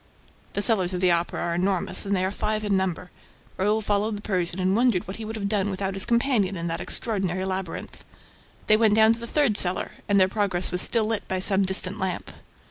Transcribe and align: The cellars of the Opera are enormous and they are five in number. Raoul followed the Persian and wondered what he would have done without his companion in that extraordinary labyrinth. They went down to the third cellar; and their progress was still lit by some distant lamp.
The 0.53 0.63
cellars 0.63 0.95
of 0.95 0.99
the 0.99 1.11
Opera 1.11 1.39
are 1.39 1.53
enormous 1.53 2.07
and 2.07 2.15
they 2.17 2.25
are 2.25 2.31
five 2.31 2.63
in 2.63 2.75
number. 2.75 3.11
Raoul 3.55 3.83
followed 3.83 4.17
the 4.17 4.21
Persian 4.23 4.57
and 4.59 4.75
wondered 4.75 5.05
what 5.07 5.17
he 5.17 5.25
would 5.25 5.35
have 5.35 5.47
done 5.47 5.69
without 5.69 5.93
his 5.93 6.07
companion 6.07 6.57
in 6.57 6.65
that 6.65 6.81
extraordinary 6.81 7.45
labyrinth. 7.45 8.03
They 8.65 8.77
went 8.77 8.95
down 8.95 9.13
to 9.13 9.19
the 9.19 9.27
third 9.27 9.57
cellar; 9.57 9.91
and 10.09 10.19
their 10.19 10.27
progress 10.27 10.71
was 10.71 10.81
still 10.81 11.05
lit 11.05 11.27
by 11.27 11.37
some 11.39 11.61
distant 11.61 11.99
lamp. 11.99 12.31